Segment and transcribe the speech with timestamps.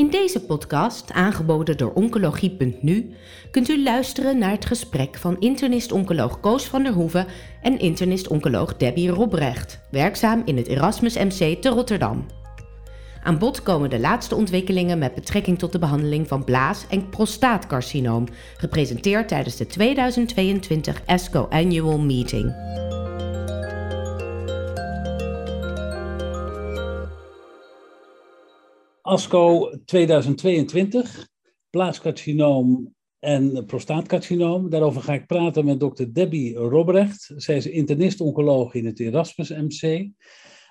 [0.00, 3.14] In deze podcast, aangeboden door Oncologie.nu,
[3.50, 7.26] kunt u luisteren naar het gesprek van internist-oncoloog Koos van der Hoeven
[7.62, 12.26] en internist-oncoloog Debbie Robrecht, werkzaam in het Erasmus MC te Rotterdam.
[13.22, 18.26] Aan bod komen de laatste ontwikkelingen met betrekking tot de behandeling van blaas- en prostaatcarcinoom,
[18.56, 22.54] gepresenteerd tijdens de 2022 ESCO Annual Meeting.
[29.10, 31.28] ASCO 2022,
[31.70, 34.70] blaascarcinoom en prostaatcarcinoom.
[34.70, 37.32] Daarover ga ik praten met dokter Debbie Robrecht.
[37.36, 40.10] Zij is internist-oncoloog in het Erasmus MC.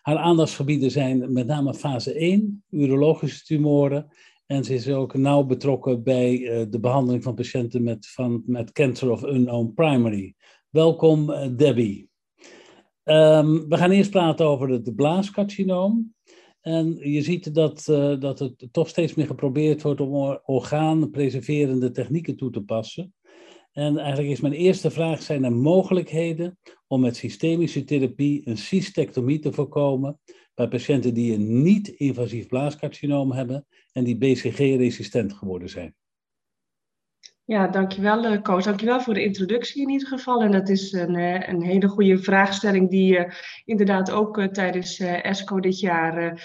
[0.01, 4.07] Haar aandachtsgebieden zijn met name fase 1, urologische tumoren.
[4.45, 8.71] En ze is ook nauw betrokken bij uh, de behandeling van patiënten met, van, met
[8.71, 10.35] cancer of unknown primary.
[10.69, 12.09] Welkom, uh, Debbie.
[13.03, 16.17] Um, we gaan eerst praten over het blaascarcinoom.
[16.61, 22.35] En je ziet dat, uh, dat het toch steeds meer geprobeerd wordt om orgaanpreserverende technieken
[22.35, 23.13] toe te passen.
[23.71, 26.57] En eigenlijk is mijn eerste vraag: zijn er mogelijkheden
[26.87, 30.19] om met systemische therapie een cystectomie te voorkomen
[30.53, 35.95] bij patiënten die een niet-invasief blaascarcinoom hebben en die BCG-resistent geworden zijn?
[37.49, 38.63] Ja, dankjewel uh, Koos.
[38.63, 40.41] Dankjewel voor de introductie in ieder geval.
[40.41, 43.31] En dat is een, uh, een hele goede vraagstelling die uh,
[43.65, 46.41] inderdaad ook tijdens ESCO dit jaar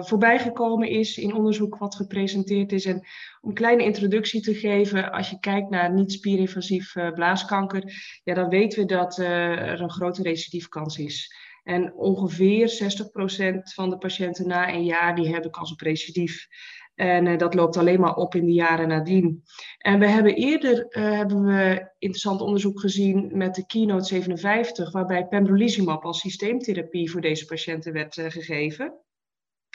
[0.00, 2.84] voorbij gekomen is in onderzoek wat gepresenteerd is.
[2.84, 2.96] En
[3.40, 7.82] om een kleine introductie te geven, als je kijkt naar niet-spierinvasief blaaskanker,
[8.24, 11.34] ja, dan weten we dat er een grote recidiefkans is.
[11.62, 16.46] En ongeveer 60% van de patiënten na een jaar die hebben kans op recidief.
[16.94, 19.42] En uh, dat loopt alleen maar op in de jaren nadien.
[19.78, 25.26] En we hebben eerder uh, hebben we interessant onderzoek gezien met de Keynote 57, waarbij
[25.26, 28.98] pembrolizumab als systeemtherapie voor deze patiënten werd uh, gegeven.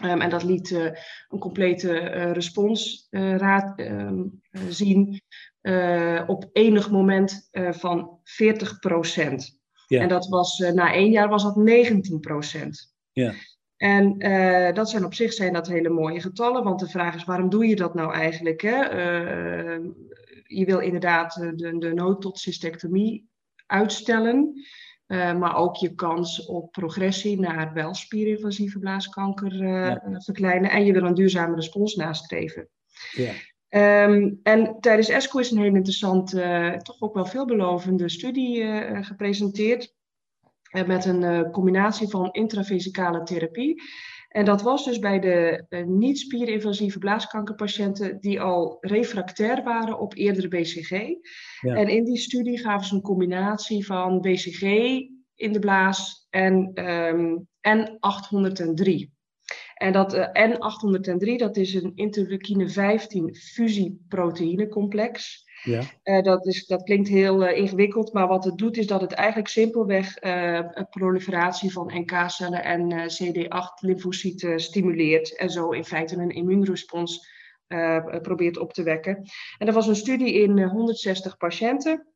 [0.03, 0.71] Um, en dat liet
[1.27, 1.97] een complete
[2.31, 5.21] responsraad um, zien
[6.27, 9.59] op enig moment van 40 procent.
[9.87, 10.02] Ja.
[10.02, 12.93] En dat was na één jaar was dat 19 procent.
[13.11, 13.33] Ja.
[13.79, 17.23] En uh, dat zijn op zich zijn dat hele mooie getallen, want de vraag is
[17.23, 18.61] waarom doe je dat nou eigenlijk?
[18.61, 18.91] Hè?
[19.77, 19.89] Uh,
[20.43, 23.29] je wil inderdaad de, de nood tot cystectomie
[23.65, 24.53] uitstellen,
[25.07, 30.01] uh, maar ook je kans op progressie naar wel spierinvasieve blaaskanker ja.
[30.17, 32.69] verkleinen en je wil een duurzame respons nastreven.
[33.11, 33.31] Ja.
[34.07, 38.63] Um, en tijdens ESCO is een heel interessante, toch ook wel veelbelovende studie
[39.03, 39.97] gepresenteerd
[40.85, 43.81] met een uh, combinatie van intravesicale therapie.
[44.30, 50.47] En dat was dus bij de uh, niet-spierinvasieve blaaskankerpatiënten die al refractair waren op eerdere
[50.47, 50.91] BCG.
[51.61, 51.75] Ja.
[51.75, 54.61] En in die studie gaven ze een combinatie van BCG
[55.35, 59.17] in de blaas en um, N803.
[59.73, 65.43] En dat uh, N803, dat is een interleukine 15 fusieproteïnecomplex.
[65.64, 65.81] Ja.
[66.03, 69.11] Uh, dat, is, dat klinkt heel uh, ingewikkeld, maar wat het doet is dat het
[69.11, 77.37] eigenlijk simpelweg uh, proliferatie van NK-cellen en CD8-lymfocyten stimuleert en zo in feite een immuunrespons
[78.21, 79.15] probeert op te wekken.
[79.58, 82.08] En dat was een studie in 160 patiënten,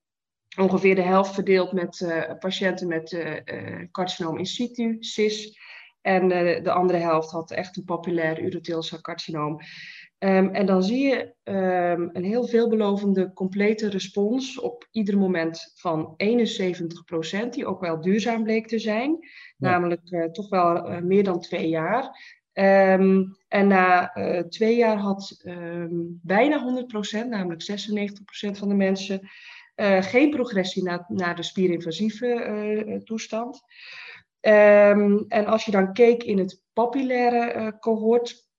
[0.57, 3.17] ongeveer de helft verdeeld met patiënten met
[3.91, 5.59] carcinoom in situ, CIS,
[6.01, 6.27] en
[6.63, 9.59] de andere helft had echt een papulair urotheelcelcarcinoom.
[10.23, 16.15] Um, en dan zie je um, een heel veelbelovende complete respons op ieder moment van
[17.45, 19.17] 71%, die ook wel duurzaam bleek te zijn,
[19.57, 19.69] ja.
[19.69, 22.03] namelijk uh, toch wel uh, meer dan twee jaar.
[22.53, 25.43] Um, en na uh, twee jaar had
[26.21, 26.85] bijna
[27.25, 29.29] 100%, namelijk 96% van de mensen,
[29.99, 33.61] geen progressie naar, naar de spierinvasieve toestand.
[34.39, 38.51] en als je dan keek in het papillaire cohort,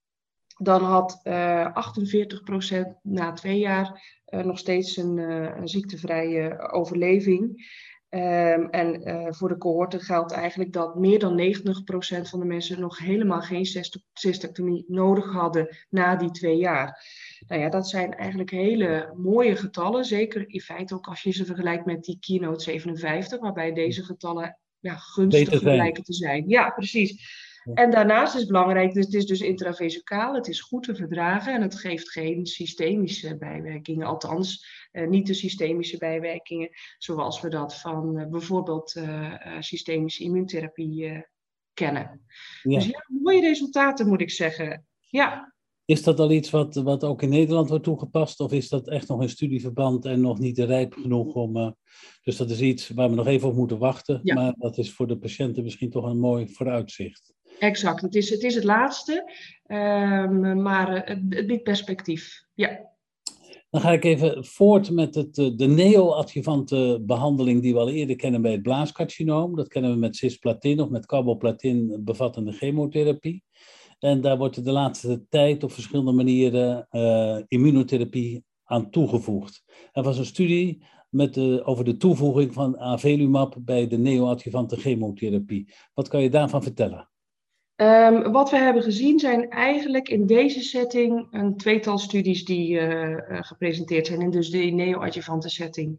[0.54, 7.72] dan had uh, 48% na twee jaar uh, nog steeds een, uh, een ziektevrije overleving.
[8.08, 12.98] Um, en voor de cohorten geldt eigenlijk dat meer dan 90% van de mensen nog
[12.98, 13.66] helemaal geen
[14.12, 17.04] cystectomie nodig hadden na die twee jaar.
[17.46, 20.04] Nou ja, dat zijn eigenlijk hele mooie getallen.
[20.04, 24.58] Zeker in feite ook als je ze vergelijkt met die keynote 57, waarbij deze getallen
[24.84, 26.48] ja, gunstig lijken te zijn.
[26.48, 27.42] Ja, precies.
[27.74, 31.54] En daarnaast is het belangrijk, dus het is dus intravesicaal, het is goed te verdragen
[31.54, 36.68] en het geeft geen systemische bijwerkingen, althans uh, niet de systemische bijwerkingen
[36.98, 41.26] zoals we dat van uh, bijvoorbeeld uh, systemische immuuntherapie
[41.74, 42.24] kennen.
[42.62, 42.78] Ja.
[42.78, 44.86] Dus ja, mooie resultaten moet ik zeggen.
[45.00, 45.53] Ja.
[45.86, 48.40] Is dat al iets wat, wat ook in Nederland wordt toegepast?
[48.40, 51.56] Of is dat echt nog in studieverband en nog niet rijp genoeg om.
[51.56, 51.70] Uh,
[52.22, 54.20] dus dat is iets waar we nog even op moeten wachten.
[54.22, 57.34] Maar dat is voor de patiënten misschien toch een mooi vooruitzicht.
[57.58, 59.32] Exact, het is het, is het laatste,
[59.66, 62.44] um, maar het, het biedt perspectief.
[62.54, 62.92] Ja.
[63.70, 68.16] Dan ga ik even voort met het, eh, de neoadjuvante behandeling die we al eerder
[68.16, 69.56] kennen bij het blaascarcinoom.
[69.56, 73.42] Dat kennen we met cisplatin of met carboplatin bevattende chemotherapie.
[74.04, 79.64] En daar wordt de laatste tijd op verschillende manieren uh, immunotherapie aan toegevoegd.
[79.92, 85.74] Er was een studie met over de toevoeging van avelumab bij de neoadjuvante chemotherapie.
[85.94, 87.08] Wat kan je daarvan vertellen?
[87.76, 93.16] Um, wat we hebben gezien zijn eigenlijk in deze setting een tweetal studies die uh,
[93.28, 95.98] gepresenteerd zijn in dus de neoadjuvante setting.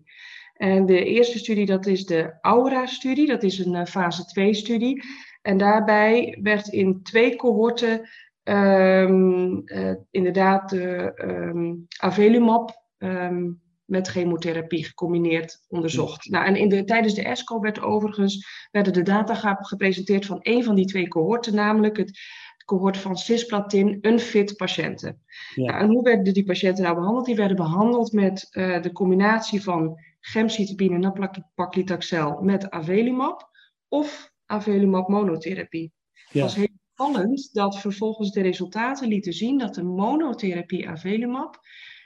[0.54, 5.04] En de eerste studie, dat is de Aura-studie, dat is een fase 2-studie.
[5.46, 8.10] En daarbij werd in twee cohorten
[8.44, 16.30] um, uh, inderdaad de um, avelumab um, met chemotherapie gecombineerd onderzocht.
[16.30, 20.64] Nou, en in de, tijdens de ESCO werd overigens werden de data gepresenteerd van een
[20.64, 22.20] van die twee cohorten, namelijk het
[22.66, 25.22] cohort van cisplatin unfit patiënten.
[25.56, 25.72] Ja.
[25.72, 27.26] Nou, en hoe werden die patiënten nou behandeld?
[27.26, 33.50] Die werden behandeld met uh, de combinatie van gemcitabine en nab-paclitaxel met avelumab
[33.88, 35.92] of avelumab monotherapie.
[36.14, 36.22] Ja.
[36.32, 41.60] Het was heel opvallend dat vervolgens de resultaten lieten zien dat de monotherapie avelumab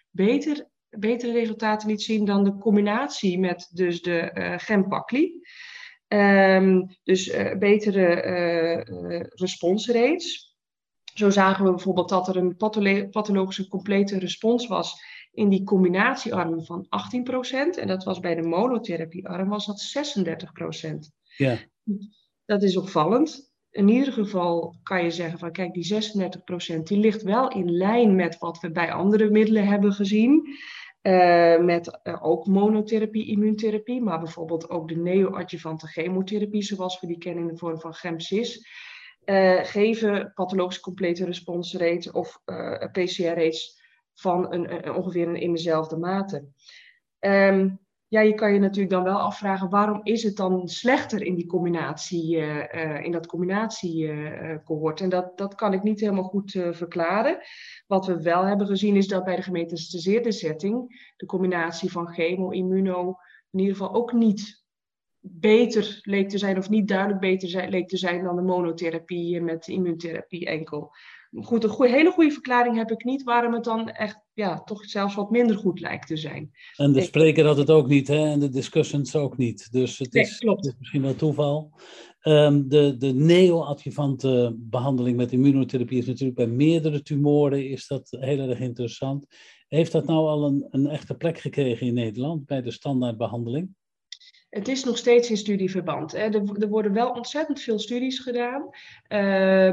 [0.10, 5.42] beter betere resultaten liet zien dan de combinatie met dus de uh, gempacli.
[6.08, 10.58] Um, dus uh, betere uh, responsrates.
[11.14, 12.56] Zo zagen we bijvoorbeeld dat er een
[13.10, 16.90] pathologische complete respons was in die combinatiearm van 18%.
[17.80, 19.94] En dat was bij de monotherapiearm was dat
[20.84, 20.96] 36%.
[21.38, 21.58] Ja.
[22.50, 26.04] Dat is opvallend in ieder geval kan je zeggen van kijk, die
[26.80, 30.58] 36% die ligt wel in lijn met wat we bij andere middelen hebben gezien.
[31.02, 37.18] Uh, met uh, ook monotherapie, immuuntherapie, maar bijvoorbeeld ook de neoadjuvante chemotherapie, zoals we die
[37.18, 38.68] kennen in de vorm van GEMCIS,
[39.26, 42.42] uh, geven pathologische complete responsrate of
[42.92, 43.82] PCR-rates
[44.14, 46.48] van een, een, ongeveer in dezelfde mate.
[47.20, 47.80] Um,
[48.10, 51.46] ja, je kan je natuurlijk dan wel afvragen waarom is het dan slechter in die
[51.46, 55.02] combinatie, uh, in dat combinatiecohort.
[55.02, 57.40] en dat, dat kan ik niet helemaal goed uh, verklaren.
[57.88, 62.50] Wat we wel hebben gezien is dat bij de gemetastaseerde setting de combinatie van chemo,
[62.50, 63.18] immuno
[63.52, 64.64] in ieder geval ook niet
[65.20, 69.42] beter leek te zijn of niet duidelijk beter zijn, leek te zijn dan de monotherapie
[69.42, 70.92] met immuuntherapie enkel
[71.36, 74.86] goed, een goeie, hele goede verklaring heb ik niet waarom het dan echt ja, toch
[74.86, 76.52] zelfs wat minder goed lijkt te zijn.
[76.76, 78.32] En de spreker had het ook niet, hè?
[78.32, 79.72] en de discussants ook niet.
[79.72, 80.66] Dus het, is, klopt.
[80.66, 81.72] Het is misschien wel toeval.
[82.24, 88.50] Um, de de neoadjuvante behandeling met immunotherapie is natuurlijk bij meerdere tumoren is dat heel
[88.50, 89.26] erg interessant.
[89.68, 93.76] Heeft dat nou al een, een echte plek gekregen in Nederland bij de standaardbehandeling?
[94.50, 96.12] Het is nog steeds in studieverband.
[96.12, 96.18] Hè.
[96.18, 98.70] Er, er, worden wel ontzettend veel studies gedaan.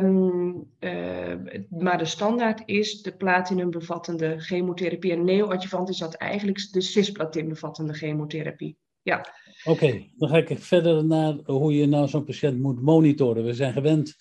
[0.02, 1.34] Um, uh,
[1.68, 5.12] maar de standaard is de platinum bevattende chemotherapie.
[5.12, 8.76] En neoadjuvant is dat eigenlijk de cisplatin bevattende chemotherapie.
[9.02, 9.26] Ja.
[9.64, 13.44] Oké, dan ga ik verder naar hoe je nou zo'n patiënt moet monitoren.
[13.44, 14.16] We zijn gewend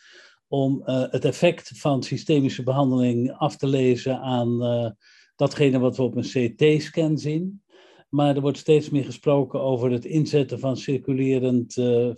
[0.48, 4.90] om uh, het effect van systemische behandeling af te lezen aan uh,
[5.36, 7.63] datgene wat we op een CT-scan zien.
[8.10, 12.13] Maar er wordt steeds meer gesproken over het inzetten van circulerend uh,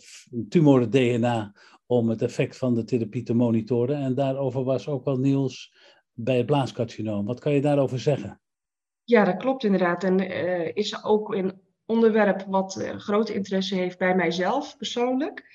[0.49, 1.53] tumor-DNA
[1.85, 3.95] om het effect van de therapie te monitoren.
[3.97, 5.73] En daarover was ook wel nieuws
[6.13, 7.25] bij het blaascarcinoom.
[7.25, 8.41] Wat kan je daarover zeggen?
[9.03, 10.03] Ja, dat klopt inderdaad.
[10.03, 15.45] En uh, is ook een onderwerp wat uh, grote interesse heeft bij mijzelf persoonlijk.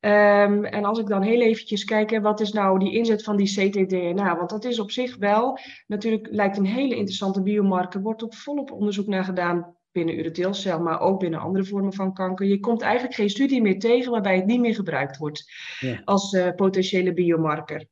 [0.00, 3.70] Um, en als ik dan heel eventjes kijk, wat is nou die inzet van die
[3.70, 4.36] ctDNA?
[4.36, 8.70] Want dat is op zich wel, natuurlijk lijkt een hele interessante biomarker, wordt ook volop
[8.72, 12.46] onderzoek naar gedaan binnen urotheelcel, maar ook binnen andere vormen van kanker.
[12.46, 16.00] Je komt eigenlijk geen studie meer tegen waarbij het niet meer gebruikt wordt ja.
[16.04, 17.86] als uh, potentiële biomarker.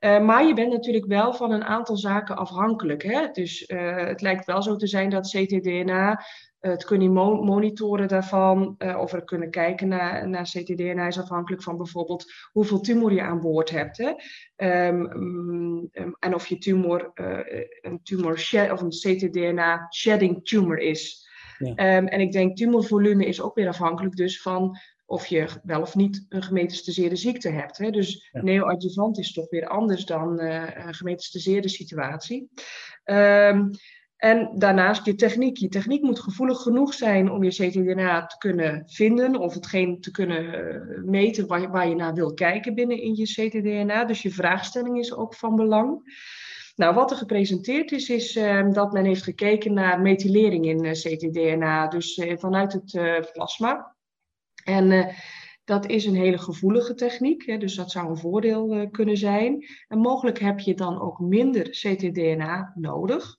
[0.00, 3.02] Uh, maar je bent natuurlijk wel van een aantal zaken afhankelijk.
[3.02, 3.28] Hè?
[3.32, 6.24] Dus uh, het lijkt wel zo te zijn dat ctDNA,
[6.70, 7.12] het kunnen
[7.44, 13.12] monitoren daarvan, of er kunnen kijken naar, naar ctDNA is afhankelijk van bijvoorbeeld hoeveel tumor
[13.12, 13.98] je aan boord hebt.
[13.98, 14.12] Hè?
[14.88, 17.10] Um, um, en of je tumor
[17.80, 21.28] een tumor shed, of een ctDNA shedding tumor is.
[21.58, 21.96] Ja.
[21.96, 25.94] Um, en ik denk tumorvolume is ook weer afhankelijk dus van of je wel of
[25.94, 27.78] niet een gemetastaseerde ziekte hebt.
[27.78, 27.90] Hè?
[27.90, 28.42] Dus ja.
[28.42, 32.50] neoadjuvant is toch weer anders dan uh, een gemetastaseerde situatie.
[33.04, 33.70] Um,
[34.16, 35.56] en daarnaast je techniek.
[35.56, 40.10] Je techniek moet gevoelig genoeg zijn om je ctDNA te kunnen vinden of hetgeen te
[40.10, 44.04] kunnen uh, meten waar je, waar je naar wil kijken binnen in je ctDNA.
[44.04, 46.12] Dus je vraagstelling is ook van belang.
[46.76, 51.88] Nou, wat er gepresenteerd is, is ehm, dat men heeft gekeken naar methylering in ctDNA,
[51.88, 52.98] dus vanuit het
[53.32, 53.96] plasma.
[54.64, 55.14] En
[55.64, 59.66] dat is een hele gevoelige techniek, hè, dus dat zou een voordeel kunnen zijn.
[59.88, 63.36] En mogelijk heb je dan ook minder ctDNA nodig.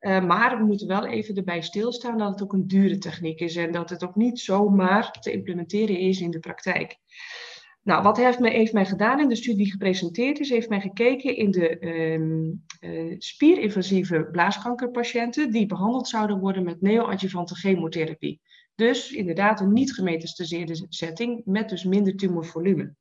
[0.00, 3.56] Uh, maar we moeten wel even erbij stilstaan dat het ook een dure techniek is
[3.56, 6.98] en dat het ook niet zomaar te implementeren is in de praktijk.
[7.82, 10.80] Nou, wat heeft mij, heeft mij gedaan in de studie die gepresenteerd is, heeft mij
[10.80, 18.40] gekeken in de um, uh, spierinvasieve blaaskankerpatiënten die behandeld zouden worden met neoadjuvante chemotherapie.
[18.74, 22.94] Dus inderdaad een niet gemetastaseerde setting met dus minder tumorvolume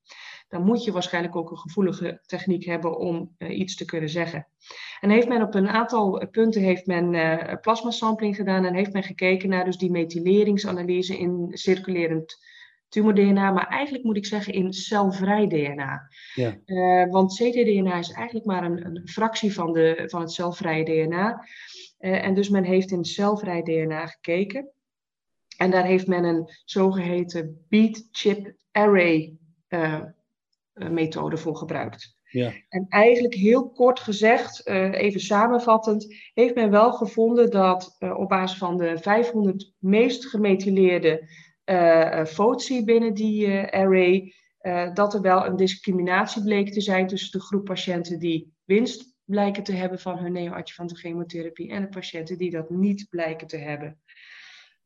[0.50, 4.48] dan moet je waarschijnlijk ook een gevoelige techniek hebben om uh, iets te kunnen zeggen.
[5.00, 9.04] En heeft men op een aantal punten heeft men uh, plasmasampling gedaan en heeft men
[9.04, 12.48] gekeken naar dus die methyleringsanalyse in circulerend
[12.88, 16.10] tumor-DNA, maar eigenlijk moet ik zeggen in celvrij DNA.
[16.34, 16.58] Ja.
[16.66, 21.46] Uh, want ctDNA is eigenlijk maar een, een, fractie van, de, van het celvrije DNA.
[21.98, 24.70] en dus men heeft in celvrij DNA gekeken.
[25.58, 29.34] En daar heeft men een zogeheten beat chip array
[29.70, 30.02] uh, eh,
[30.90, 32.18] methode voor gebruikt.
[32.30, 32.54] Ja.
[32.70, 38.30] En eigenlijk heel kort gezegd, uh, even samenvattend, heeft men wel gevonden dat uh, op
[38.30, 41.30] basis van de 500 meest gemethyleerde
[41.66, 44.34] uh, FOTSI binnen die array,
[44.94, 49.64] dat er wel een discriminatie bleek te zijn tussen de groep patiënten die winst blijken
[49.64, 54.00] te hebben van hun neoadjuvante chemotherapie en de patiënten die dat niet blijken te hebben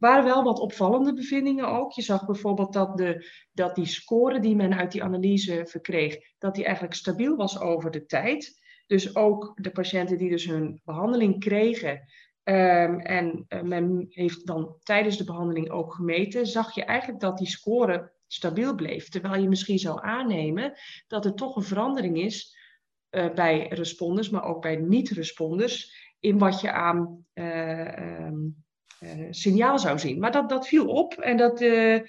[0.03, 1.91] waren wel wat opvallende bevindingen ook.
[1.91, 6.55] Je zag bijvoorbeeld dat, de, dat die score die men uit die analyse verkreeg, dat
[6.55, 8.61] die eigenlijk stabiel was over de tijd.
[8.87, 11.91] Dus ook de patiënten die dus hun behandeling kregen,
[12.43, 17.37] um, en uh, men heeft dan tijdens de behandeling ook gemeten, zag je eigenlijk dat
[17.37, 19.09] die score stabiel bleef.
[19.09, 20.73] Terwijl je misschien zou aannemen
[21.07, 22.57] dat er toch een verandering is
[23.11, 28.62] uh, bij responders, maar ook bij niet-responders, in wat je aan um, uh,
[29.29, 30.19] signaal zou zien.
[30.19, 31.61] Maar dat, dat viel op en dat.
[31.61, 31.99] Uh,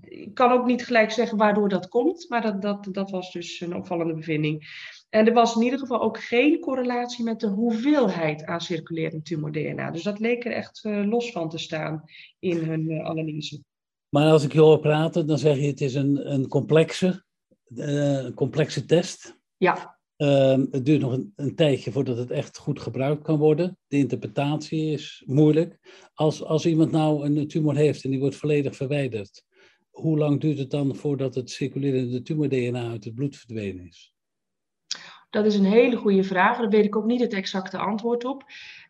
[0.00, 3.60] ik kan ook niet gelijk zeggen waardoor dat komt, maar dat, dat, dat was dus
[3.60, 4.68] een opvallende bevinding.
[5.10, 9.90] En er was in ieder geval ook geen correlatie met de hoeveelheid aan circulerend tumor-DNA.
[9.90, 12.04] Dus dat leek er echt uh, los van te staan
[12.38, 13.62] in hun uh, analyse.
[14.08, 17.24] Maar als ik je hoor praten, dan zeg je het is een, een complexe,
[17.68, 19.38] uh, complexe test.
[19.56, 19.95] Ja.
[20.16, 23.78] Um, het duurt nog een, tijdje voordat het echt goed gebruikt kan worden.
[23.86, 25.78] De interpretatie is moeilijk.
[26.14, 29.44] Als, als iemand nou een tumor heeft en die wordt volledig verwijderd,
[29.90, 34.14] hoe lang duurt het dan voordat het circulerende tumor-DNA uit het bloed verdwenen is?
[35.30, 36.58] Dat is een hele goede vraag.
[36.58, 38.44] Daar weet ik ook niet het exacte antwoord op.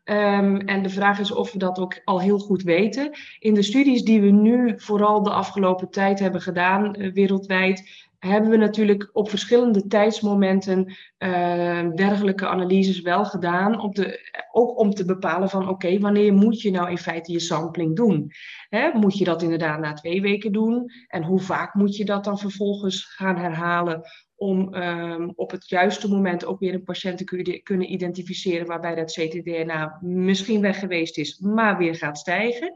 [0.04, 3.11] Um, en de vraag is of we dat ook al heel goed weten.
[3.38, 8.50] In de studies die we nu vooral de afgelopen tijd hebben gedaan, uh, wereldwijd, hebben
[8.50, 13.80] we natuurlijk op verschillende tijdsmomenten uh, dergelijke analyses wel gedaan.
[13.80, 14.21] Op de,
[14.52, 18.30] ook om te bepalen van oké, wanneer moet je nou in feite je sampling doen?
[18.68, 20.90] Hè, moet je dat inderdaad na twee weken doen?
[21.06, 24.02] En hoe vaak moet je dat dan vervolgens gaan herhalen?
[24.35, 29.12] Om um, op het juiste moment ook weer een patiënt te kunnen identificeren waarbij dat
[29.12, 32.73] ctDNA misschien weg geweest is, maar weer gaat stijgen.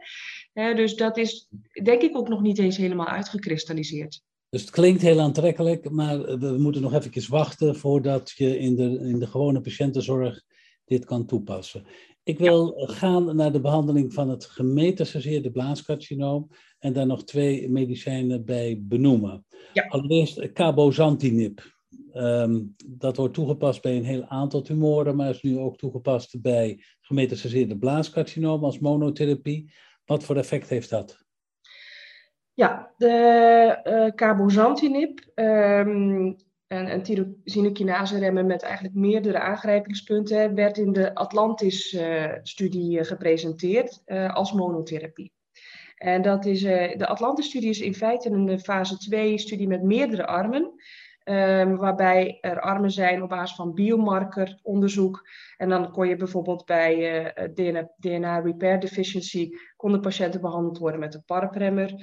[0.52, 1.48] dus dat is
[1.82, 4.22] denk ik ook nog niet eens helemaal uitgekristalliseerd.
[4.50, 8.98] Dus het klinkt heel aantrekkelijk, maar we moeten nog even wachten voordat je in de,
[8.98, 10.42] in de gewone patiëntenzorg
[10.84, 11.84] dit kan toepassen.
[12.22, 18.44] Ik wil gaan naar de behandeling van het gemetastaseerde blaascarcinoom en daar nog twee medicijnen
[18.44, 19.44] bij benoemen.
[19.72, 19.86] Ja.
[19.88, 21.78] Allereerst cabozantinib.
[22.14, 26.82] Um, dat wordt toegepast bij een heel aantal tumoren, maar is nu ook toegepast bij
[27.00, 29.72] gemetastaseerde blaascarcinoom als monotherapie.
[30.04, 31.24] Wat voor effect heeft dat?
[32.54, 40.92] Ja, de uh, cabozantinib, um, een, een tyrosinkinase remmen met eigenlijk meerdere aangrijpingspunten, werd in
[40.92, 45.32] de Atlantis-studie uh, gepresenteerd uh, als monotherapie.
[45.96, 50.72] En dat is, de Atlantis-studie is in feite een fase 2-studie met meerdere armen.
[51.24, 55.28] Um, waarbij er armen zijn op basis van biomarkeronderzoek.
[55.56, 61.14] En dan kon je bijvoorbeeld bij DNA, DNA, repair deficiency, konden patiënten behandeld worden met
[61.14, 61.94] een PARP-remmer.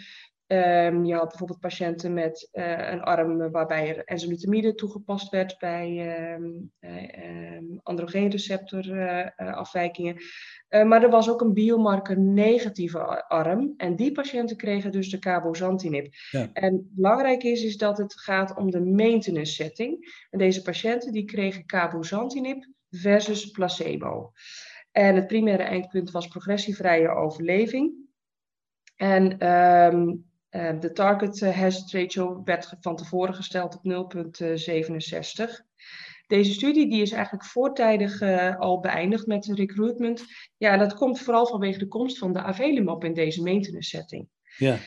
[0.47, 6.15] Um, je had bijvoorbeeld patiënten met uh, een arm waarbij er enzalutamide toegepast werd bij
[6.35, 10.15] um, um, androgeenreceptorafwijkingen.
[10.69, 15.19] Uh, maar er was ook een biomarker negatieve arm en die patiënten kregen dus de
[15.19, 16.13] cabozantinib.
[16.31, 16.49] Ja.
[16.53, 20.25] En belangrijk is, is dat het gaat om de maintenance setting.
[20.29, 24.31] En deze patiënten die kregen cabozantinib versus placebo.
[24.91, 27.93] En het primaire eindpunt was progressievrije overleving.
[28.95, 30.25] En um,
[30.79, 35.65] de target hazard ratio werd van tevoren gesteld op 0,67.
[36.27, 38.21] Deze studie die is eigenlijk voortijdig
[38.57, 40.23] al beëindigd met recruitment.
[40.57, 44.27] Ja, dat komt vooral vanwege de komst van de Avelimab in deze maintenance setting.
[44.57, 44.79] Ja.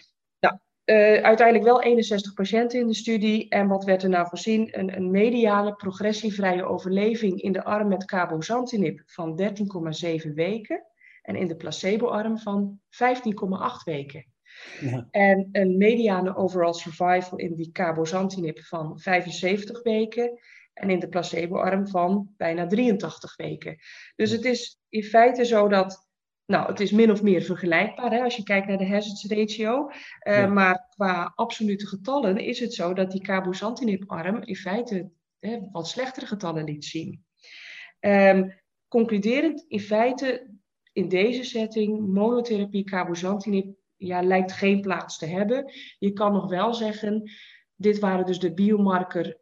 [0.91, 3.49] Uh, uiteindelijk wel 61 patiënten in de studie.
[3.49, 4.79] En wat werd er nou voorzien?
[4.79, 10.85] Een, een mediane progressievrije overleving in de arm met cabozantinib van 13,7 weken.
[11.23, 12.91] En in de placebo-arm van 15,8
[13.85, 14.30] weken.
[14.81, 15.09] Ja.
[15.11, 20.39] En een mediane overall survival in die cabozantinib van 75 weken.
[20.75, 23.77] En in de placebo-arm van bijna 83 weken.
[24.17, 26.09] Dus het is in feite zo dat
[26.47, 29.91] nou, het is min of meer vergelijkbaar hè, als je kijkt naar de hazards ratio.
[30.23, 35.89] Uh, Maar qua absolute getallen is het zo dat die cabozantinib-arm in feite hè, wat
[35.89, 37.25] slechtere getallen liet zien.
[38.01, 38.55] Um,
[38.89, 40.51] concluderend, in feite
[40.93, 45.73] in deze setting, monotherapie cabozantinib ja, lijkt geen plaats te hebben.
[45.99, 47.31] Je kan nog wel zeggen,
[47.75, 49.39] dit waren dus de biomarker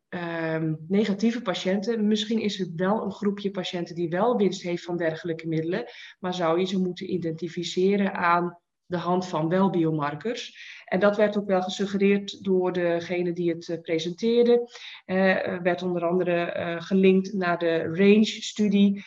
[0.55, 2.07] um, negatieve patiënten.
[2.07, 5.85] Misschien is het wel een groepje patiënten die wel winst heeft van dergelijke middelen,
[6.19, 10.59] maar zou je ze moeten identificeren aan de hand van wel biomarkers.
[10.85, 14.71] En dat werd ook wel gesuggereerd door degene die het uh, presenteerde.
[15.07, 19.05] Uh, werd onder andere uh, gelinkt naar de RANGE-studie,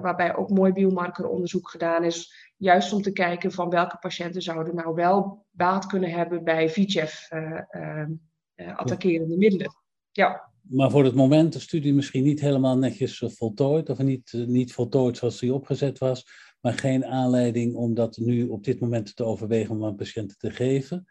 [0.00, 2.50] waarbij ook mooi biomarkeronderzoek gedaan is.
[2.62, 7.28] Juist om te kijken van welke patiënten zouden nou wel baat kunnen hebben bij VEGF
[7.32, 9.74] uh, attackerende middelen.
[10.10, 10.50] Ja.
[10.60, 14.44] Maar voor het moment de studie misschien niet helemaal netjes eh, voltooid, of niet, eh,
[14.46, 16.26] niet voltooid zoals die opgezet was,
[16.60, 20.50] maar geen aanleiding om dat nu op dit moment te overwegen om aan patiënten te
[20.50, 21.06] geven.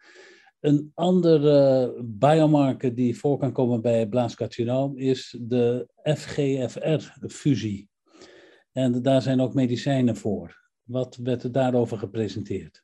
[0.60, 7.90] Een andere biomarker die voor kan komen bij blaascarcinoom is de FGFR-fusie.
[8.72, 10.61] En daar zijn ook medicijnen voor.
[10.92, 12.84] Wat werd er daarover gepresenteerd?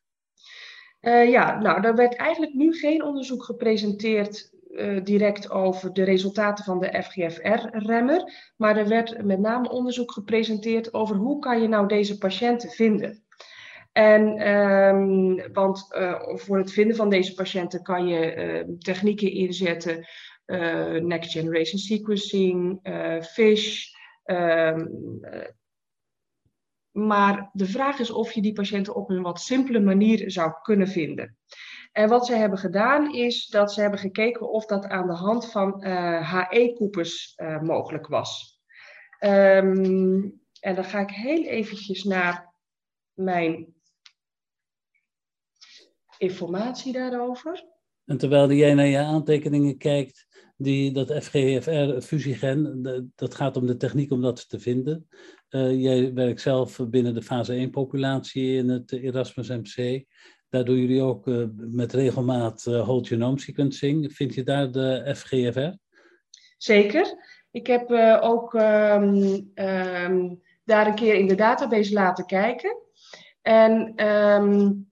[1.02, 6.64] Uh, ja, nou, er werd eigenlijk nu geen onderzoek gepresenteerd uh, direct over de resultaten
[6.66, 11.88] van de FGFR-remmer, maar er werd met name onderzoek gepresenteerd over hoe kan je nou
[11.88, 13.24] deze patiënten vinden.
[13.92, 20.06] En, um, want uh, voor het vinden van deze patiënten kan je uh, technieken inzetten,
[21.02, 22.80] next generation sequencing,
[23.22, 23.94] FISH,
[24.26, 25.20] um,
[26.98, 30.88] maar de vraag is of je die patiënten op een wat simpele manier zou kunnen
[30.88, 31.38] vinden.
[31.92, 35.52] En wat ze hebben gedaan is dat ze hebben gekeken of dat aan de hand
[35.52, 38.62] van HE-koepers uh, uh, mogelijk was.
[39.20, 42.54] Um, en dan ga ik heel eventjes naar
[43.14, 43.76] mijn
[46.18, 47.66] informatie daarover.
[48.08, 52.82] En terwijl jij naar je aantekeningen kijkt, die, dat FGFR-fusiegen,
[53.16, 55.08] dat gaat om de techniek om dat te vinden.
[55.50, 60.06] Uh, jij werkt zelf binnen de fase 1-populatie in het Erasmus MC.
[60.50, 64.14] Daar doen jullie ook uh, met regelmaat uh, whole genome sequencing.
[64.14, 65.76] Vind je daar de FGFR?
[66.58, 67.16] Zeker.
[67.52, 67.92] Ik heb
[68.22, 72.78] ook um, um, daar een keer in de database laten kijken.
[73.42, 74.92] En um,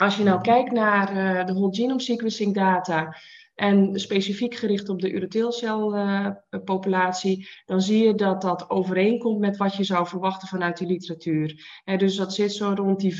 [0.00, 3.16] als je nou kijkt naar de whole genome sequencing data,
[3.54, 9.74] en specifiek gericht op de urotheelcelpopulatie, uh, dan zie je dat dat overeenkomt met wat
[9.74, 11.80] je zou verwachten vanuit die literatuur.
[11.96, 13.18] dus dat zit zo rond die 15%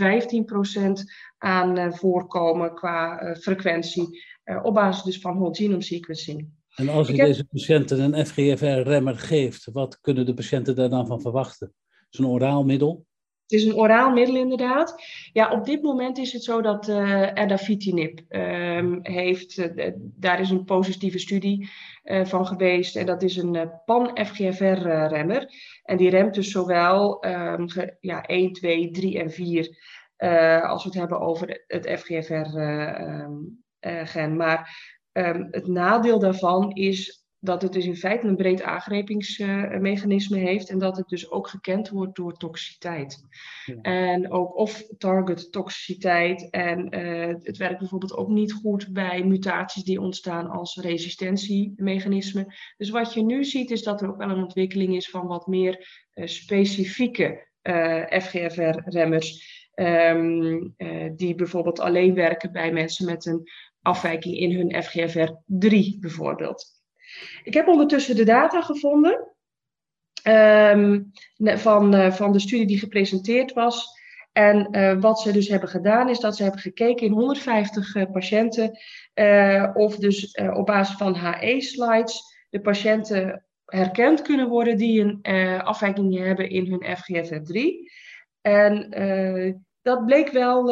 [1.38, 4.22] aan uh, voorkomen qua frequentie,
[4.62, 6.48] op basis dus van whole genome sequencing.
[6.74, 7.26] En als je heb...
[7.26, 11.74] deze patiënten een FGFR-remmer geeft, wat kunnen de patiënten daar dan van verwachten?
[12.10, 13.06] Een oraal middel?
[13.50, 15.02] Het is een oraal middel inderdaad.
[15.32, 17.28] Ja, op dit moment is het zo dat uh,
[19.02, 21.70] heeft, uh, daar is een positieve studie
[22.22, 22.96] van geweest.
[22.96, 25.54] En dat is een pan-FGFR-remmer.
[25.82, 27.66] en die remt dus zowel um,
[28.00, 29.78] ja, 1, 2, 3 en 4,
[30.62, 33.60] als we het hebben over het FGFR-gen.
[33.80, 34.76] Um, maar
[35.50, 40.96] het nadeel daarvan is dat het dus in feite een breed aangrepingsmechanisme heeft en dat
[40.96, 43.24] het dus ook gekend wordt door toxiciteit.
[43.82, 49.82] En ook of target toxiciteit en uh, het werkt bijvoorbeeld ook niet goed bij mutaties
[49.82, 52.54] die ontstaan als resistentiemechanisme.
[52.76, 55.46] Dus wat je nu ziet is dat er ook wel een ontwikkeling is van wat
[55.46, 59.58] meer uh, specifieke uh, eh, FGFR-remmers.
[59.74, 60.74] Um,
[61.16, 63.42] die bijvoorbeeld alleen werken bij mensen met een
[63.82, 66.79] afwijking in hun FGFR3 bijvoorbeeld.
[67.42, 69.28] Ik heb ondertussen de data gevonden
[70.24, 73.98] um, van, uh, van de studie die gepresenteerd was.
[74.32, 78.02] En uh, wat ze dus hebben gedaan is dat ze hebben gekeken in 150 uh,
[78.02, 78.78] eh, patiënten
[79.74, 86.50] of dus op basis van HE-slides de patiënten herkend kunnen worden die een afwijking hebben
[86.50, 87.58] in hun FGFR3.
[88.40, 88.90] En
[89.82, 90.64] dat, bleek wel,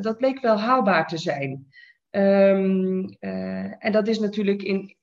[0.00, 1.66] dat bleek wel haalbaar te zijn.
[2.10, 3.16] Um,
[3.78, 4.97] en dat is natuurlijk in,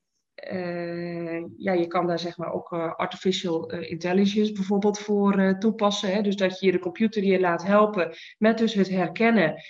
[0.54, 6.14] uh, ja, je kan daar zeg maar ook uh, artificial intelligence bijvoorbeeld voor toepassen.
[6.14, 6.22] Hè?
[6.22, 9.64] Dus dat je de computer je laat helpen met dus het herkennen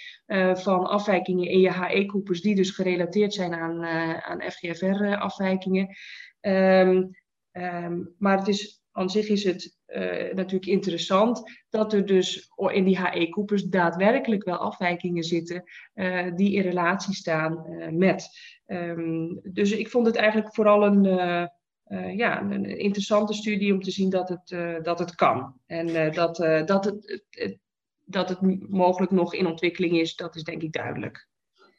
[0.53, 3.85] van afwijkingen in je HE-koepels die dus gerelateerd zijn aan,
[4.23, 5.87] aan FGFR-afwijkingen.
[6.41, 7.15] Um,
[7.51, 9.77] ehm, um, maar het is, aan zich is het
[10.33, 15.63] natuurlijk interessant dat er dus in die HE-koepels daadwerkelijk wel afwijkingen zitten
[16.35, 17.65] die in relatie staan
[17.97, 18.29] met.
[18.67, 21.03] Um, dus ik vond het eigenlijk vooral een,
[22.17, 25.53] ja, een interessante studie om te zien dat het, dat het kan.
[25.65, 26.35] En dat,
[26.67, 27.57] dat, het,
[28.05, 31.27] dat het mogelijk nog in ontwikkeling is, dat is denk ik duidelijk.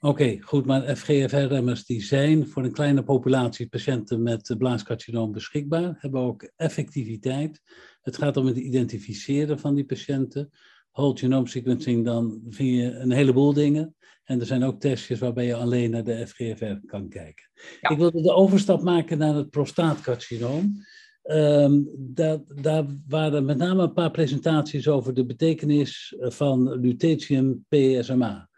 [0.07, 6.21] Oké, goed, maar FGFR-remmers die zijn voor een kleine populatie patiënten met blaascarcinoom beschikbaar, hebben
[6.21, 7.63] ook effectiviteit.
[8.01, 10.51] Het gaat om het identificeren van die patiënten.
[10.93, 13.95] Whole genome sequencing, dan vind je een heleboel dingen.
[14.25, 17.51] En er zijn ook testjes waarbij je alleen naar de FGFR kan kijken.
[17.81, 20.85] Ik wilde de overstap maken naar het prostaatcarcinoom.
[21.23, 28.49] Um, daar, daar, waren met name een paar presentaties over de betekenis van lutetium PSMA.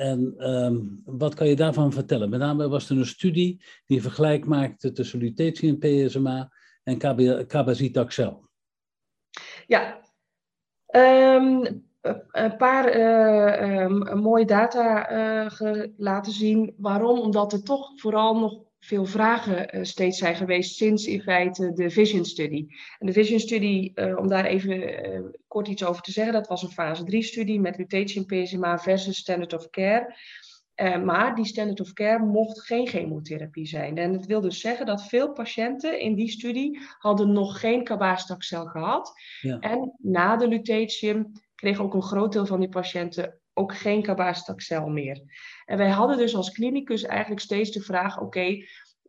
[0.00, 2.30] En um, wat kan je daarvan vertellen?
[2.30, 6.98] Met name was er een studie die vergelijk maakte tussen lutetium PSMA en
[7.46, 8.48] cabazitaxel.
[9.66, 10.00] Ja,
[10.86, 11.84] um,
[12.30, 16.74] een paar uh, mooie data uh, laten zien.
[16.76, 17.18] Waarom?
[17.18, 22.24] Omdat er toch vooral nog veel vragen steeds zijn geweest sinds in feite de Vision
[22.24, 22.66] Study.
[22.98, 26.70] En de Vision Study, om daar even kort iets over te zeggen, dat was een
[26.70, 30.14] fase 3 studie met mutation PSMA versus standard of care.
[30.80, 33.98] Uh, maar die standard of care mocht geen chemotherapie zijn.
[33.98, 38.66] En het wil dus zeggen dat veel patiënten in die studie hadden nog geen cabaastaxel
[38.66, 39.12] gehad.
[39.40, 39.58] Ja.
[39.58, 44.88] En na de lutetium kreeg ook een groot deel van die patiënten ook geen cabaastaxel
[44.88, 45.22] meer.
[45.64, 48.56] En wij hadden dus als klinicus eigenlijk steeds de vraag, oké,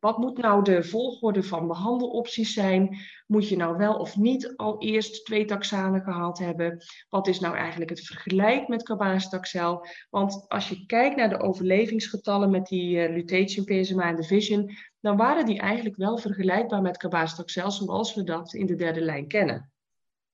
[0.02, 2.98] wat moet nou de volgorde van behandelopties zijn?
[3.28, 6.84] Moet je nou wel of niet al eerst twee taxanen gehad hebben?
[7.10, 9.86] Wat is nou eigenlijk het vergelijk met cabaastaxel?
[10.10, 14.72] Want als je kijkt naar de overlevingsgetallen met die uh, lutetion PSMA en de Vision,
[15.00, 19.28] dan waren die eigenlijk wel vergelijkbaar met cabaastaxel zoals we dat in de derde lijn
[19.28, 19.71] kennen.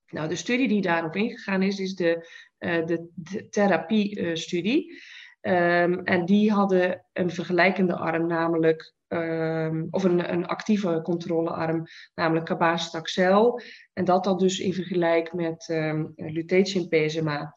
[0.09, 5.01] Nou, de studie die daarop ingegaan is, is de, uh, de, therapie-studie.
[5.41, 12.45] Um, en die hadden een vergelijkende arm, namelijk, um, of een, een actieve controlearm, namelijk
[12.45, 13.61] cabazitaxel.
[13.93, 17.53] En dat dan dus in vergelijk met um, lutetium PSMA.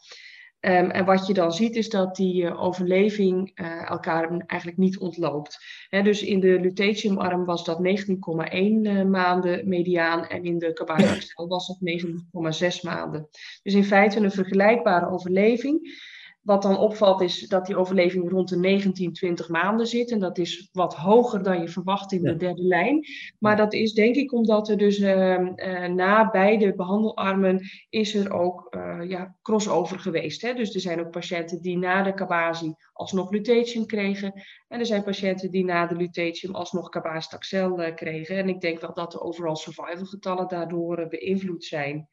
[0.60, 4.98] Um, en wat je dan ziet is dat die uh, overleving uh, elkaar eigenlijk niet
[4.98, 5.58] ontloopt.
[5.90, 8.14] Dus in de lutetiumarm was dat 19,1
[8.52, 11.78] uh, maanden mediaan en in de cabazitaxel was dat
[12.76, 13.28] 19,6 maanden.
[13.62, 16.08] Dus in feite een vergelijkbare overleving.
[16.40, 20.10] Wat dan opvalt is dat die overleving rond de 19, 20 maanden zit.
[20.10, 23.06] En dat is wat hoger dan je verwacht in de derde lijn.
[23.38, 28.32] Maar dat is denk ik omdat er dus uh, uh, na beide behandelarmen is er
[28.32, 30.42] ook uh, ja, crossover geweest.
[30.42, 30.54] Hè?
[30.54, 34.32] Dus er zijn ook patiënten die na de cabasi alsnog lutetium kregen.
[34.68, 38.36] En er zijn patiënten die na de lutetium alsnog cabazitaxel kregen.
[38.36, 42.08] En ik denk wel dat de overall survival getallen daardoor beïnvloed zijn.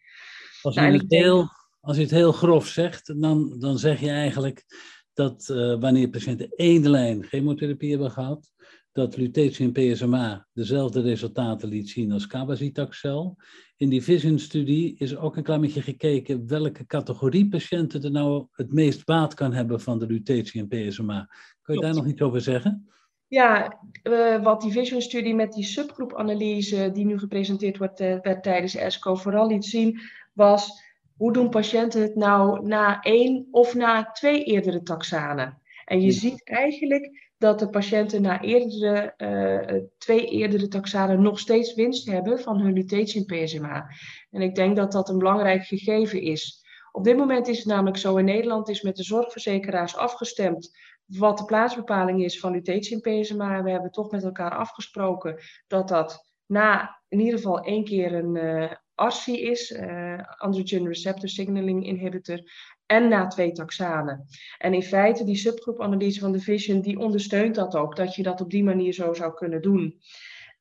[0.61, 1.49] Als nou, deel
[1.87, 4.65] als je het heel grof zegt, dan, dan zeg je eigenlijk
[5.13, 8.51] dat uh, wanneer patiënten één lijn chemotherapie hebben gehad,
[8.91, 13.35] dat lutetium PSMA dezelfde resultaten liet zien als cabazitaxel.
[13.77, 18.73] In die Vision-studie is ook een klein beetje gekeken welke categorie patiënten er nou het
[18.73, 21.29] meest baat kan hebben van de lutetium PSMA.
[21.61, 22.91] Kun je daar nog iets over zeggen?
[23.27, 28.75] Ja, uh, wat die Vision-studie met die subgroepanalyse die nu gepresenteerd wordt, uh, werd tijdens
[28.75, 29.99] ESCO vooral liet zien,
[30.33, 30.85] was
[31.17, 35.61] hoe doen patiënten het nou na één of na twee eerdere taxanen?
[35.85, 41.73] En je ziet eigenlijk dat de patiënten na eerdere, uh, twee eerdere taxanen nog steeds
[41.73, 42.85] winst hebben van hun
[43.25, 43.89] PSMA.
[44.31, 46.65] En ik denk dat dat een belangrijk gegeven is.
[46.91, 51.37] Op dit moment is het namelijk zo, in Nederland is met de zorgverzekeraars afgestemd wat
[51.37, 53.63] de plaatsbepaling is van lutetium PSMA.
[53.63, 58.35] We hebben toch met elkaar afgesproken dat dat na in ieder geval één keer een,
[58.35, 62.41] uh, ARSI is, uh, androgen receptor signaling inhibitor,
[62.85, 64.25] en na twee taxanen.
[64.57, 68.41] En in feite, die subgroepanalyse van de Vision, die ondersteunt dat ook, dat je dat
[68.41, 69.99] op die manier zo zou kunnen doen.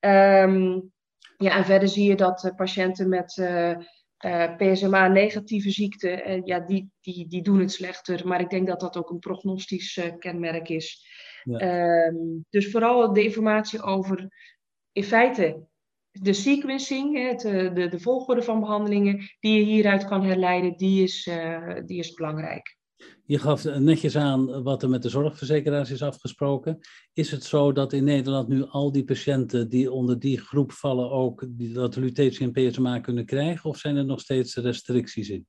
[0.01, 0.93] Um,
[1.39, 3.77] ja, en verder zie je dat uh, patiënten met uh,
[4.25, 8.29] uh, PSMA-negatieve ziekte, ja, die, die, die doen het slechter.
[8.29, 11.07] Maar ik denk dat dat ook een prognostisch kenmerk is.
[11.43, 12.07] Ja.
[12.07, 14.29] Um, dus vooral de informatie over,
[14.93, 15.67] in feite,
[16.23, 21.03] de sequencing, het, eh, de, de volgorde van behandelingen die je hieruit kan herleiden, die
[21.03, 22.77] is, uh, die is belangrijk.
[23.25, 26.79] Je gaf netjes aan wat er met de zorgverzekeraars is afgesproken.
[27.13, 31.11] Is het zo dat in Nederland nu al die patiënten die onder die groep vallen
[31.11, 33.71] ook die, dat lutetie en PSMA kunnen krijgen?
[33.71, 35.47] Of zijn er nog steeds restricties in?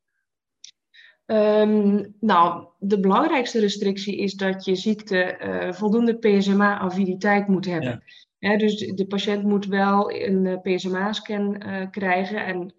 [1.25, 7.89] Um, nou, de belangrijkste restrictie is dat je ziekte uh, voldoende PSMA-aviditeit moet hebben.
[7.89, 8.01] Ja.
[8.39, 12.73] Dus de, patiënt moet wel een uh, PSMA-scan uh, krijgen en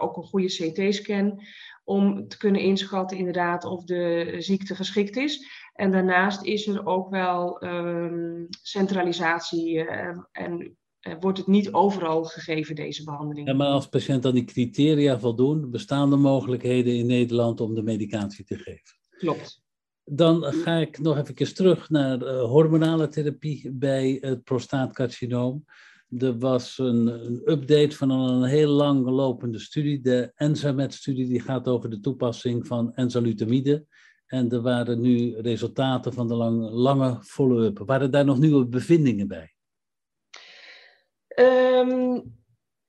[0.00, 1.40] ook een goede CT-scan
[1.84, 5.46] om te kunnen inschatten inderdaad of de ziekte geschikt is.
[5.72, 9.88] En daarnaast is er ook wel um, centralisatie
[10.32, 10.76] en
[11.20, 13.48] wordt het niet overal gegeven, deze behandeling.
[13.48, 17.82] Ja, maar als patiënt aan die criteria voldoen, bestaan er mogelijkheden in Nederland om de
[17.82, 18.96] medicatie te geven?
[19.10, 19.64] Klopt.
[20.08, 25.64] Dan ga ik nog even terug naar uh, hormonale therapie bij het prostaatcarcinoom.
[26.18, 31.68] Er was een, een, update van een heel lang lopende studie, de ENZAMET-studie, die gaat
[31.68, 33.86] over de toepassing van enzalutamide.
[34.26, 37.78] En er waren nu resultaten van de lang, lange follow-up.
[37.78, 39.52] Waren daar nog nieuwe bevindingen bij?
[41.36, 42.22] Um,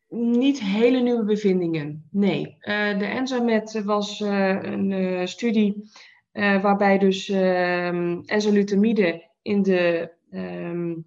[0.10, 2.58] niet hele nieuwe bevindingen, nee.
[2.62, 5.90] Uh, de ENZAMET was uh, een studie
[6.38, 11.06] waarbij dus ehm, enzalutamide in de um,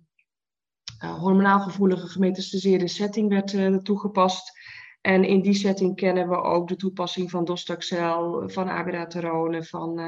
[0.98, 4.58] hormonaal gevoelige gemetastaseerde setting werd toegepast.
[5.00, 9.98] En in die setting kennen we ook de toepassing van dostaxel, van abiraterone, van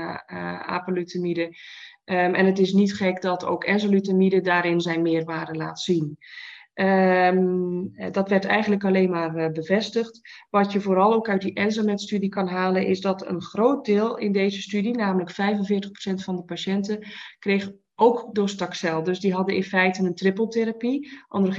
[0.67, 1.43] apalutamide.
[2.05, 6.19] Um, en het is niet gek dat ook enzalutamide daarin zijn meerwaarde laat zien.
[6.75, 10.21] Um, dat werd eigenlijk alleen maar uh, bevestigd.
[10.51, 14.33] Wat je vooral ook uit die ENZAMET-studie kan halen, is dat een groot deel in
[14.33, 15.35] deze studie, namelijk 45%
[16.15, 17.07] van de patiënten,
[17.39, 19.03] kreeg ook dostaxel.
[19.03, 21.11] Dus die hadden in feite een trippeltherapie,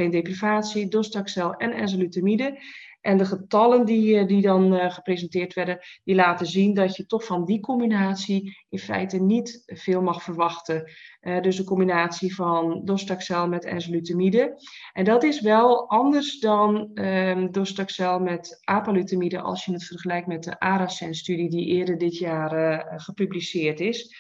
[0.10, 2.60] deprivatie, dostaxel en enzalutamide.
[3.04, 7.06] En de getallen die, eh, die dan uh, gepresenteerd werden, die laten zien dat je
[7.06, 10.92] toch van die combinatie in feite niet veel mag verwachten.
[11.22, 14.56] Uh, dus de combinatie van dostaxel met enzalutamide.
[14.94, 20.44] En dat is wel anders dan um, dostaxel met apalutamide als je het vergelijkt met
[20.44, 24.16] de ARASEN-studie die eerder dit jaar uh, gepubliceerd is.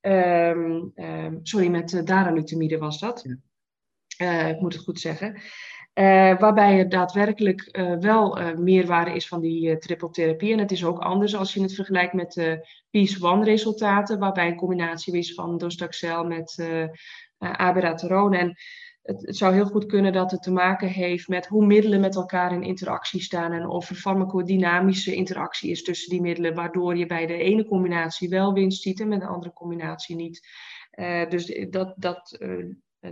[0.00, 3.38] Um, um, sorry, met daralutamide was dat.
[4.16, 4.46] Ja.
[4.46, 5.40] ik moet het goed zeggen.
[5.94, 10.52] Uh, waarbij er daadwerkelijk uh, wel uh, meerwaarde is van die trippeltherapie.
[10.52, 15.18] En het is ook anders als je het vergelijkt met de PIS-1-resultaten, waarbij een combinatie
[15.18, 16.68] is van dostaxel met
[17.38, 18.38] abiraterone.
[18.38, 18.56] En
[19.02, 22.52] het, zou heel goed kunnen dat het te maken heeft met hoe middelen met elkaar
[22.52, 27.26] in interactie staan en of er farmacodynamische interactie is tussen die middelen, waardoor je bij
[27.26, 30.48] de ene combinatie wel winst ziet en met de andere combinatie niet.
[31.28, 32.48] dus dat, dat eh,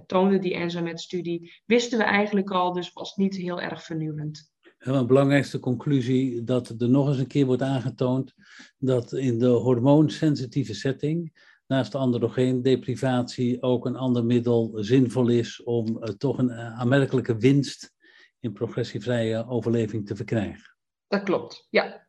[0.06, 4.50] toonde die ENZAMET-studie, wisten we eigenlijk al, dus was niet heel erg vernieuwend.
[4.78, 8.34] En een belangrijkste conclusie dat er nog eens een keer wordt aangetoond
[8.78, 11.32] dat in de hormoonsensitieve setting
[11.66, 17.92] naast androgeendeprivatie ook een ander middel zinvol is om uh, toch een uh, aanmerkelijke winst
[18.40, 20.76] in progressievrije overleving te verkrijgen.
[21.08, 22.06] Dat klopt, ja.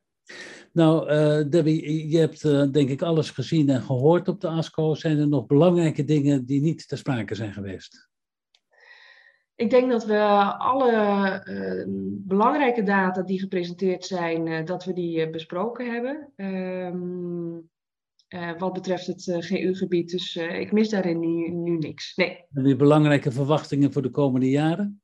[0.73, 4.93] Nou, uh, Debbie, je hebt uh, denk ik alles gezien en gehoord op de ASCO.
[4.93, 8.09] Zijn er nog belangrijke dingen die niet ter sprake zijn geweest?
[9.55, 10.19] Ik denk dat we
[10.57, 10.91] alle
[11.45, 11.83] uh,
[12.27, 16.33] belangrijke data die gepresenteerd zijn, dat we die besproken hebben.
[16.35, 17.71] Um,
[18.57, 20.11] wat betreft het GU-gebied.
[20.11, 22.15] Dus ik mis daarin nu, nu niks.
[22.15, 22.45] Nee.
[22.53, 25.02] En die belangrijke verwachtingen voor de komende jaren?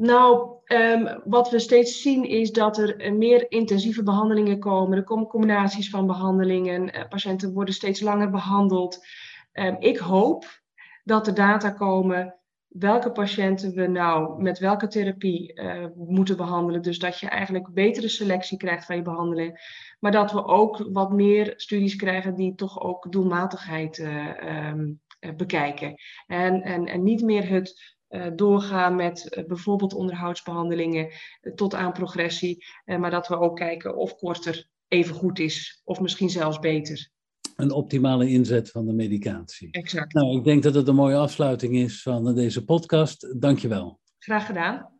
[0.00, 4.98] Nou, um, wat we steeds zien is dat er meer intensieve behandelingen komen.
[4.98, 6.96] Er komen combinaties van behandelingen.
[6.96, 9.06] Uh, patiënten worden steeds langer behandeld.
[9.52, 10.60] Um, ik hoop
[11.04, 12.34] dat er data komen
[12.68, 16.82] welke patiënten we nou met welke therapie uh, moeten behandelen.
[16.82, 19.58] Dus dat je eigenlijk betere selectie krijgt van je behandeling.
[20.00, 25.00] Maar dat we ook wat meer studies krijgen die toch ook doelmatigheid um,
[25.36, 25.94] bekijken.
[26.26, 27.96] En, en, en niet meer het
[28.34, 32.64] doorgaan met uh, bijvoorbeeld onderhoudsbehandelingen uh, tot aan progressie.
[32.84, 37.10] maar dat we ook kijken of korter even goed is of misschien zelfs beter.
[37.56, 39.68] Een optimale inzet van de medicatie.
[39.70, 40.12] Exact.
[40.12, 43.40] Nou, ik denk dat het een mooie afsluiting is van deze podcast.
[43.40, 44.00] Dankjewel.
[44.18, 44.96] Graag gedaan.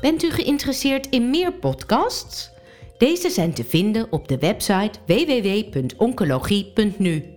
[0.00, 2.54] Bent u geïnteresseerd in meer podcasts?
[2.98, 7.35] Deze zijn te vinden op de website www.oncologie.nu.